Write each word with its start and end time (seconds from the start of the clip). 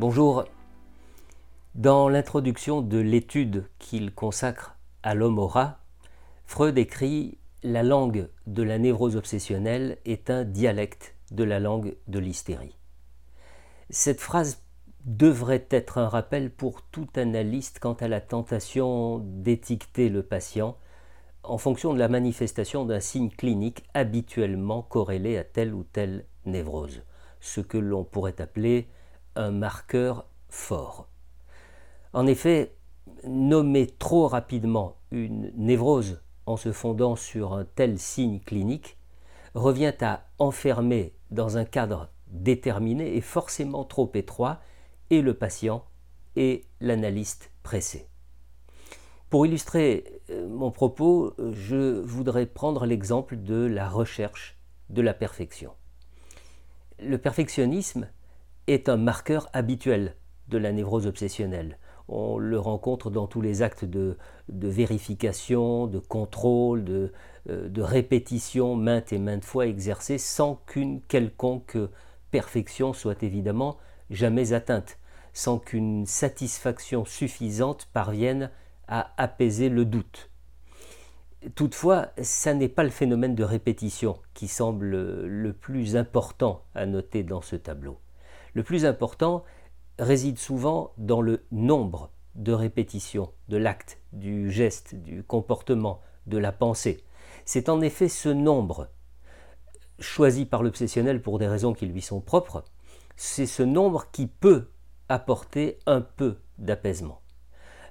Bonjour. 0.00 0.44
Dans 1.74 2.08
l'introduction 2.08 2.82
de 2.82 2.98
l'étude 2.98 3.68
qu'il 3.80 4.14
consacre 4.14 4.76
à 5.02 5.16
l'homme 5.16 5.40
au 5.40 5.48
rat, 5.48 5.80
Freud 6.46 6.78
écrit 6.78 7.38
La 7.64 7.82
langue 7.82 8.28
de 8.46 8.62
la 8.62 8.78
névrose 8.78 9.16
obsessionnelle 9.16 9.98
est 10.04 10.30
un 10.30 10.44
dialecte 10.44 11.16
de 11.32 11.42
la 11.42 11.58
langue 11.58 11.96
de 12.06 12.20
l'hystérie. 12.20 12.76
Cette 13.90 14.20
phrase 14.20 14.62
devrait 15.04 15.66
être 15.68 15.98
un 15.98 16.08
rappel 16.08 16.52
pour 16.52 16.82
tout 16.82 17.08
analyste 17.16 17.80
quant 17.80 17.94
à 17.94 18.06
la 18.06 18.20
tentation 18.20 19.18
d'étiqueter 19.18 20.10
le 20.10 20.22
patient 20.22 20.76
en 21.42 21.58
fonction 21.58 21.92
de 21.92 21.98
la 21.98 22.08
manifestation 22.08 22.84
d'un 22.84 23.00
signe 23.00 23.30
clinique 23.30 23.82
habituellement 23.94 24.82
corrélé 24.82 25.36
à 25.38 25.42
telle 25.42 25.74
ou 25.74 25.82
telle 25.82 26.24
névrose, 26.44 27.02
ce 27.40 27.60
que 27.60 27.78
l'on 27.78 28.04
pourrait 28.04 28.40
appeler 28.40 28.86
un 29.38 29.52
marqueur 29.52 30.26
fort. 30.48 31.08
En 32.12 32.26
effet, 32.26 32.74
nommer 33.24 33.86
trop 33.86 34.26
rapidement 34.26 34.96
une 35.10 35.52
névrose 35.56 36.20
en 36.46 36.56
se 36.56 36.72
fondant 36.72 37.16
sur 37.16 37.54
un 37.54 37.64
tel 37.64 37.98
signe 37.98 38.40
clinique 38.40 38.98
revient 39.54 39.94
à 40.00 40.26
enfermer 40.38 41.14
dans 41.30 41.56
un 41.56 41.64
cadre 41.64 42.10
déterminé 42.26 43.16
et 43.16 43.20
forcément 43.20 43.84
trop 43.84 44.10
étroit 44.14 44.60
et 45.10 45.22
le 45.22 45.34
patient 45.34 45.84
et 46.36 46.64
l'analyste 46.80 47.50
pressé. 47.62 48.08
Pour 49.30 49.46
illustrer 49.46 50.20
euh, 50.30 50.48
mon 50.48 50.70
propos, 50.70 51.34
je 51.38 52.00
voudrais 52.00 52.46
prendre 52.46 52.86
l'exemple 52.86 53.36
de 53.36 53.66
la 53.66 53.88
recherche 53.88 54.58
de 54.90 55.02
la 55.02 55.14
perfection. 55.14 55.72
Le 56.98 57.18
perfectionnisme 57.18 58.08
est 58.68 58.88
un 58.88 58.96
marqueur 58.96 59.48
habituel 59.52 60.14
de 60.48 60.58
la 60.58 60.72
névrose 60.72 61.06
obsessionnelle. 61.06 61.78
On 62.08 62.38
le 62.38 62.58
rencontre 62.58 63.10
dans 63.10 63.26
tous 63.26 63.40
les 63.40 63.62
actes 63.62 63.84
de, 63.84 64.16
vérification, 64.48 65.86
de 65.86 65.98
contrôle, 65.98 66.84
de, 66.84 67.12
euh, 67.50 67.68
de, 67.68 67.82
répétition 67.82 68.76
maintes 68.76 69.12
et 69.12 69.18
maintes 69.18 69.44
fois 69.44 69.66
exercées 69.66 70.16
sans 70.16 70.56
qu'une 70.66 71.02
quelconque 71.02 71.76
perfection 72.30 72.92
soit 72.92 73.22
évidemment 73.22 73.76
jamais 74.10 74.52
atteinte, 74.52 74.98
sans 75.34 75.58
qu'une 75.58 76.06
satisfaction 76.06 77.04
suffisante 77.04 77.88
parvienne 77.92 78.50
à 78.86 79.12
apaiser 79.18 79.68
le 79.68 79.84
doute. 79.84 80.30
Toutefois, 81.54 82.08
ça 82.20 82.54
n'est 82.54 82.68
pas 82.68 82.82
le 82.82 82.90
phénomène 82.90 83.34
de 83.34 83.44
répétition 83.44 84.18
qui 84.34 84.48
semble 84.48 85.26
le 85.26 85.52
plus 85.52 85.96
important 85.96 86.64
à 86.74 86.86
noter 86.86 87.22
dans 87.22 87.42
ce 87.42 87.54
tableau. 87.54 87.98
Le 88.58 88.64
plus 88.64 88.86
important 88.86 89.44
réside 90.00 90.36
souvent 90.36 90.92
dans 90.98 91.20
le 91.20 91.46
nombre 91.52 92.10
de 92.34 92.52
répétitions 92.52 93.30
de 93.48 93.56
l'acte, 93.56 94.00
du 94.12 94.50
geste, 94.50 94.96
du 94.96 95.22
comportement, 95.22 96.00
de 96.26 96.38
la 96.38 96.50
pensée. 96.50 97.04
C'est 97.44 97.68
en 97.68 97.80
effet 97.80 98.08
ce 98.08 98.28
nombre, 98.28 98.88
choisi 100.00 100.44
par 100.44 100.64
l'obsessionnel 100.64 101.22
pour 101.22 101.38
des 101.38 101.46
raisons 101.46 101.72
qui 101.72 101.86
lui 101.86 102.02
sont 102.02 102.20
propres, 102.20 102.64
c'est 103.14 103.46
ce 103.46 103.62
nombre 103.62 104.10
qui 104.10 104.26
peut 104.26 104.70
apporter 105.08 105.78
un 105.86 106.00
peu 106.00 106.38
d'apaisement. 106.58 107.20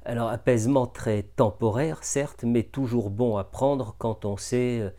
Alors 0.04 0.28
apaisement 0.28 0.86
très 0.86 1.24
temporaire, 1.24 2.04
certes, 2.04 2.44
mais 2.44 2.64
toujours 2.64 3.10
bon 3.10 3.38
à 3.38 3.46
prendre 3.46 3.96
quand 4.00 4.26
on 4.26 4.36
sait 4.36 4.82
euh, 4.82 4.90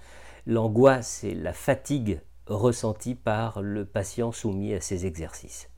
l'angoisse 0.47 1.25
et 1.25 1.34
la 1.34 1.53
fatigue 1.53 2.22
ressenti 2.48 3.14
par 3.14 3.62
le 3.62 3.84
patient 3.84 4.32
soumis 4.32 4.75
à 4.75 4.81
ces 4.81 5.06
exercices. 5.06 5.69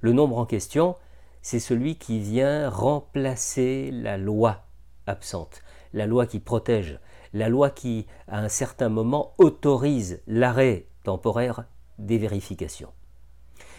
Le 0.00 0.12
nombre 0.12 0.38
en 0.38 0.46
question, 0.46 0.96
c'est 1.42 1.60
celui 1.60 1.96
qui 1.96 2.18
vient 2.18 2.68
remplacer 2.70 3.90
la 3.92 4.16
loi 4.16 4.64
absente, 5.06 5.62
la 5.92 6.06
loi 6.06 6.26
qui 6.26 6.40
protège, 6.40 6.98
la 7.32 7.48
loi 7.48 7.70
qui, 7.70 8.06
à 8.28 8.40
un 8.40 8.48
certain 8.48 8.88
moment, 8.88 9.34
autorise 9.38 10.22
l'arrêt 10.26 10.86
temporaire 11.04 11.64
des 11.98 12.18
vérifications. 12.18 12.92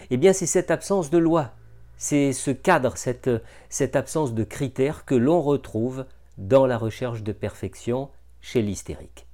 Eh 0.09 0.18
bien, 0.18 0.34
c'est 0.34 0.46
cette 0.46 0.72
absence 0.72 1.09
de 1.09 1.18
loi, 1.18 1.52
c'est 1.98 2.31
ce 2.31 2.52
cadre, 2.52 2.96
cette, 2.96 3.96
absence 3.96 4.34
de 4.34 4.44
critères 4.44 5.06
que 5.06 5.16
l'on 5.16 5.42
retrouve 5.42 6.06
dans 6.38 6.66
la 6.66 6.78
recherche 6.78 7.24
de 7.24 7.31
perfection 7.31 8.09
chez 8.40 8.62
l'hystérique 8.62 9.27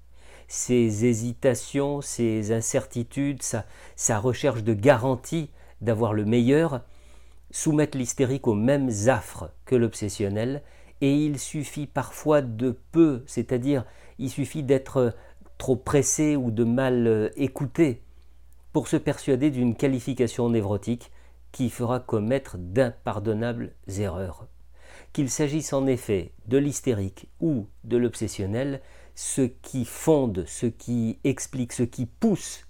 ses 0.54 1.06
hésitations, 1.06 2.02
ses 2.02 2.52
incertitudes, 2.52 3.42
sa, 3.42 4.20
recherche 4.20 4.64
de 4.64 4.76
garantie 4.76 5.50
d'avoir 5.82 6.14
le 6.14 6.26
meilleur, 6.26 6.82
soumettent 7.50 7.96
l'hystérique 7.96 8.48
aux 8.48 8.54
mêmes 8.54 8.92
affres 9.08 9.50
que 9.66 9.76
l'obsessionnel, 9.76 10.62
et 11.02 11.12
il 11.12 11.40
suffit 11.40 11.88
parfois 11.88 12.44
de 12.44 12.78
peu, 12.92 13.24
c'est-à-dire 13.26 13.84
il 14.20 14.30
suffit 14.30 14.62
d'être 14.62 15.16
trop 15.58 15.76
pressé 15.76 16.36
ou 16.36 16.52
de 16.52 16.64
mal 16.64 17.08
euh, 17.08 17.30
écouté 17.36 18.04
pour 18.74 18.88
se 18.88 18.98
persuader 18.98 19.50
d'une 19.50 19.76
qualification 19.76 20.50
névrotique 20.50 21.12
qui 21.52 21.72
fera 21.72 22.00
commettre 22.00 22.58
d'impardonnables 22.60 23.74
erreurs. 23.98 24.46
Qu'il 25.14 25.32
s'agisse 25.32 25.74
en 25.74 25.88
effet 25.88 26.32
de 26.46 26.60
l'hystérique 26.60 27.28
ou 27.40 27.68
de 27.84 27.98
l'obsessionnel, 27.98 28.82
ce 29.16 29.42
qui 29.42 29.86
fonde, 29.86 30.46
ce 30.48 30.66
qui 30.66 31.20
explique, 31.24 31.74
ce 31.74 31.84
qui 31.84 32.06
pousse 32.06 32.66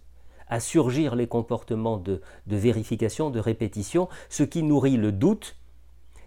à 0.47 0.59
surgir 0.59 1.15
les 1.15 1.27
comportements 1.27 1.97
de, 1.97 2.21
vérification, 2.47 3.29
de 3.29 3.39
répétition, 3.39 4.09
ce 4.29 4.43
qui 4.43 4.63
nourrit 4.63 4.97
le 4.97 5.11
doute, 5.11 5.55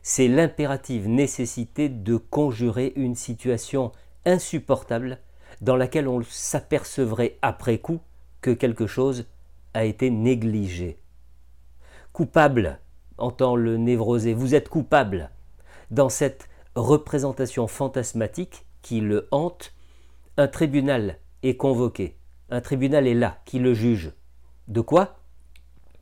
c'est 0.03 0.28
l'impérative 0.28 1.09
nécessité 1.09 1.88
de 1.88 2.16
conjurer 2.16 2.93
une 2.97 3.15
situation 3.15 3.93
insupportable 4.25 5.19
dans 5.60 5.76
laquelle 5.76 6.09
on 6.09 6.22
s'apercevrait 6.22 7.38
après 7.43 7.78
coup 7.78 8.00
que 8.41 8.50
quelque 8.50 8.87
chose 8.87 9.26
a 9.75 9.84
été 9.84 10.10
négligé. 10.10 10.99
Coupable, 12.12 12.81
entend 13.19 13.56
le 13.56 13.76
névrosé, 13.76 14.34
vous 14.34 14.55
êtes 14.55 14.69
coupable. 14.69 15.31
Dans 15.91 16.09
cette 16.09 16.49
représentation 16.75 17.66
fantasmatique 17.66 18.65
qui 18.82 19.00
le 19.00 19.28
hante, 19.31 19.72
un 20.39 20.49
tribunal 20.49 21.19
est 21.43 21.57
convoqué. 21.57 22.19
Un 22.51 22.61
tribunal 22.61 23.07
est 23.07 23.15
là, 23.15 23.41
qui 23.47 23.59
le 23.59 23.73
juge. 23.73 24.13
De 24.69 24.83
quoi? 24.83 25.21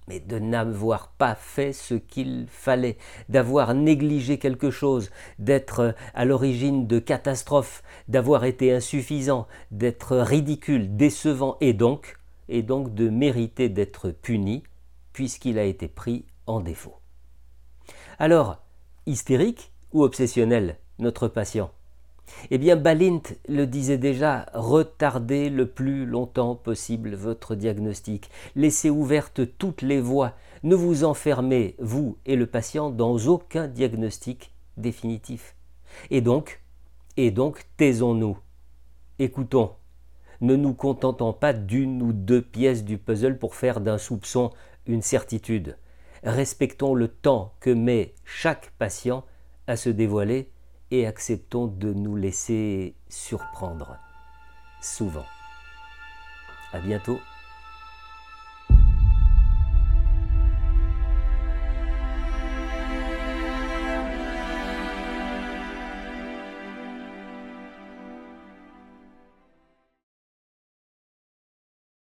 Mais 0.08 0.18
de 0.18 0.38
n'avoir 0.38 1.12
pas 1.12 1.34
fait 1.34 1.72
ce 1.72 1.94
qu'il 1.94 2.46
fallait, 2.48 2.98
d'avoir 3.28 3.74
négligé 3.74 4.38
quelque 4.38 4.70
chose, 4.70 5.10
d'être 5.38 5.94
à 6.14 6.24
l'origine 6.24 6.86
de 6.86 6.98
catastrophes, 6.98 7.82
d'avoir 8.08 8.44
été 8.44 8.72
insuffisant, 8.72 9.46
d'être 9.70 10.16
ridicule, 10.16 10.96
décevant, 10.96 11.56
et 11.60 11.72
donc, 11.72 12.18
et 12.48 12.62
donc 12.62 12.92
de 12.92 13.08
mériter 13.08 13.68
d'être 13.68 14.10
puni, 14.10 14.64
puisqu'il 15.12 15.58
a 15.58 15.64
été 15.64 15.88
pris 15.88 16.26
en 16.46 16.60
défaut. 16.60 16.96
Alors, 18.18 18.58
hystérique 19.06 19.72
ou 19.92 20.02
obsessionnel, 20.02 20.76
notre 20.98 21.28
patient? 21.28 21.70
Eh 22.50 22.58
bien, 22.58 22.76
Balint 22.76 23.22
le 23.48 23.66
disait 23.66 23.98
déjà, 23.98 24.46
retardez 24.54 25.50
le 25.50 25.66
plus 25.66 26.06
longtemps 26.06 26.54
possible 26.54 27.14
votre 27.14 27.54
diagnostic, 27.54 28.30
laissez 28.56 28.90
ouvertes 28.90 29.42
toutes 29.58 29.82
les 29.82 30.00
voies, 30.00 30.32
ne 30.62 30.74
vous 30.74 31.04
enfermez, 31.04 31.76
vous 31.78 32.18
et 32.26 32.36
le 32.36 32.46
patient, 32.46 32.90
dans 32.90 33.16
aucun 33.26 33.68
diagnostic 33.68 34.52
définitif. 34.76 35.56
Et 36.10 36.20
donc, 36.20 36.60
et 37.16 37.30
donc, 37.30 37.64
taisons-nous, 37.76 38.38
écoutons, 39.18 39.72
ne 40.40 40.56
nous 40.56 40.74
contentons 40.74 41.32
pas 41.32 41.52
d'une 41.52 42.02
ou 42.02 42.12
deux 42.12 42.42
pièces 42.42 42.84
du 42.84 42.98
puzzle 42.98 43.38
pour 43.38 43.54
faire 43.54 43.80
d'un 43.80 43.98
soupçon 43.98 44.50
une 44.86 45.02
certitude. 45.02 45.78
Respectons 46.22 46.94
le 46.94 47.08
temps 47.08 47.54
que 47.60 47.70
met 47.70 48.14
chaque 48.24 48.70
patient 48.78 49.24
à 49.66 49.76
se 49.76 49.90
dévoiler 49.90 50.50
et 50.90 51.06
acceptons 51.06 51.66
de 51.66 51.92
nous 51.92 52.16
laisser 52.16 52.94
surprendre 53.08 53.96
souvent. 54.80 55.26
À 56.72 56.80
bientôt. 56.80 57.20